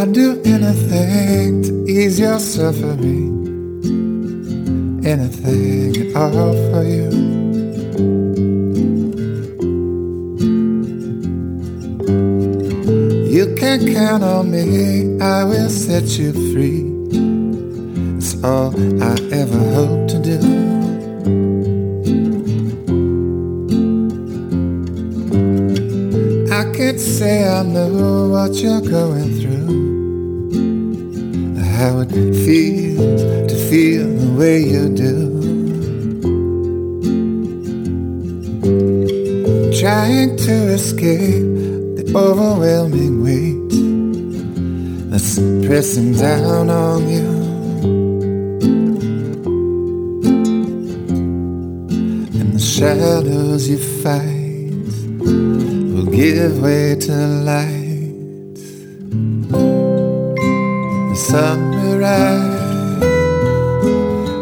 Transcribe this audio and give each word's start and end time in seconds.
anything 0.00 1.62
to 1.62 1.84
ease 1.90 2.20
your 2.20 2.38
suffering, 2.38 3.34
anything 5.04 6.14
at 6.14 6.34
all 6.36 6.54
for 6.70 6.84
you. 6.84 7.10
You 13.28 13.54
can 13.56 13.92
count 13.92 14.22
on 14.22 14.50
me, 14.52 15.18
I 15.20 15.42
will 15.44 15.68
set 15.68 16.16
you 16.18 16.32
free. 16.52 16.84
It's 18.18 18.42
all 18.44 18.72
I 19.02 19.16
ever 19.32 19.58
hope 19.74 20.08
to 20.10 20.18
do. 20.22 20.38
I 26.52 26.64
can't 26.76 27.00
say 27.00 27.48
I 27.48 27.62
know 27.64 28.28
what 28.28 28.54
you're 28.54 28.80
going 28.80 29.34
through, 29.40 29.87
how 31.78 32.00
it 32.00 32.10
feels 32.44 33.22
to 33.50 33.56
feel 33.70 34.04
the 34.22 34.32
way 34.36 34.58
you 34.58 34.88
do. 34.88 35.14
Trying 39.80 40.36
to 40.38 40.54
escape 40.74 41.46
the 41.98 42.12
overwhelming 42.16 43.22
weight 43.22 43.72
that's 45.08 45.38
pressing 45.68 46.14
down 46.14 46.68
on 46.68 47.08
you. 47.08 47.28
And 52.40 52.54
the 52.54 52.58
shadows 52.58 53.68
you 53.68 53.78
fight 54.02 54.72
will 55.94 56.10
give 56.10 56.60
way 56.60 56.96
to 56.96 57.14
light. 57.14 57.77
Sun 61.18 61.70
will 61.70 61.98
rise, 61.98 63.00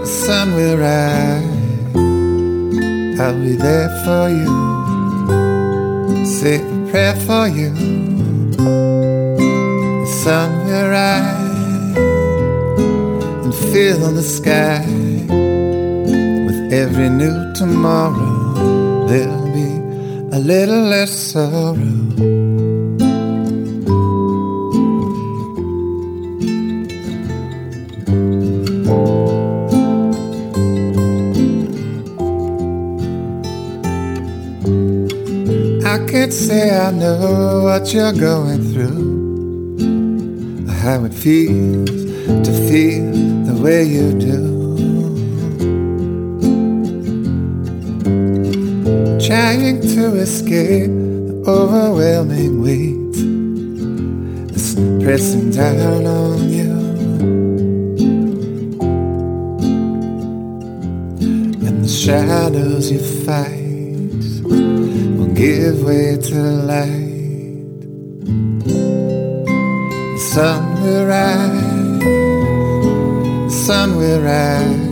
the 0.00 0.06
sun 0.06 0.54
will 0.56 0.78
rise. 0.78 1.52
I'll 3.20 3.38
be 3.40 3.54
there 3.56 3.90
for 4.04 4.28
you. 4.30 4.50
Say 6.24 6.56
a 6.56 6.90
prayer 6.90 7.14
for 7.26 7.46
you. 7.46 7.70
The 8.56 10.10
sun 10.24 10.50
will 10.66 10.88
rise 10.88 11.96
and 13.44 13.54
fill 13.70 14.12
the 14.12 14.22
sky 14.22 14.84
with 16.46 16.72
every 16.72 17.10
new 17.10 17.52
tomorrow. 17.52 19.06
There'll 19.08 19.52
be 19.52 19.70
a 20.36 20.40
little 20.40 20.84
less 20.94 21.10
sorrow. 21.10 22.41
I 35.92 35.98
can't 36.06 36.32
say 36.32 36.74
I 36.74 36.90
know 36.90 37.64
what 37.64 37.92
you're 37.92 38.14
going 38.14 38.62
through, 38.72 39.76
how 40.80 41.04
it 41.04 41.12
feels 41.12 41.90
to 42.46 42.52
feel 42.66 43.12
the 43.44 43.52
way 43.62 43.84
you 43.84 44.14
do. 44.18 44.40
Trying 49.20 49.82
to 49.82 50.16
escape 50.16 50.88
the 51.28 51.44
overwhelming 51.46 52.62
weight 52.62 53.16
that's 54.48 54.74
pressing 55.04 55.50
down 55.50 56.06
on 56.06 56.48
you. 56.48 56.72
And 61.66 61.84
the 61.84 61.88
shadows 61.88 62.90
you 62.90 62.98
fight 63.26 63.61
give 65.34 65.82
way 65.82 66.16
to 66.16 66.34
light. 66.70 67.80
The 70.12 70.18
sun 70.18 70.82
will 70.82 71.06
rise, 71.06 72.00
the 73.48 73.50
sun 73.50 73.96
will 73.96 74.20
rise. 74.20 74.90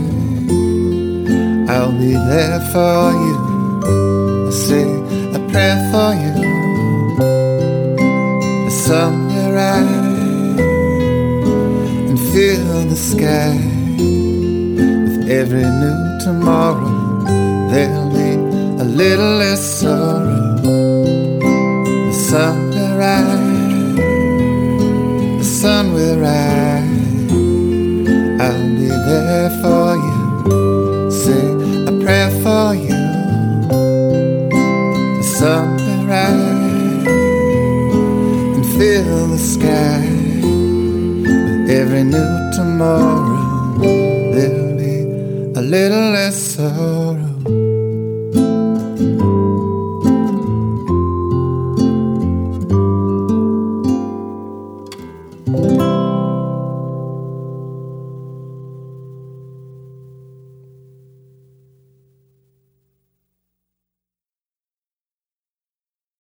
I'll 1.70 1.92
be 1.92 2.12
there 2.12 2.60
for 2.72 3.12
you. 3.24 3.36
I 4.48 4.50
say 4.50 4.88
a 5.36 5.40
prayer 5.50 5.78
for 5.92 6.10
you. 6.22 6.34
The 8.64 8.70
sun 8.70 9.12
will 9.28 9.52
rise 9.52 10.60
and 12.08 12.18
fill 12.32 12.88
the 12.88 12.96
sky 12.96 13.54
with 15.04 15.30
every 15.30 15.64
new 15.82 16.18
tomorrow. 16.24 16.90
There'll 17.70 18.10
be 18.10 18.30
a 18.82 18.84
little 18.84 19.36
less 19.36 19.79
sun 25.80 25.94
will 25.94 26.18
rise. 26.18 27.32
I'll 28.46 28.68
be 28.78 28.88
there 29.08 29.50
for 29.62 29.86
you. 30.04 31.10
Say 31.22 31.46
a 31.90 31.92
prayer 32.02 32.30
for 32.44 32.74
you. 32.86 33.00
The 35.18 35.26
sun 35.38 35.66
will 35.84 36.04
rise 36.14 37.06
and 38.56 38.66
fill 38.76 39.28
the 39.34 39.38
sky 39.38 40.04
with 41.22 41.70
every 41.80 42.04
new 42.04 42.32
tomorrow. 42.58 43.78
There'll 44.34 44.76
be 44.76 44.96
a 45.60 45.62
little 45.62 46.06
less 46.16 46.36
sorrow. 46.56 47.59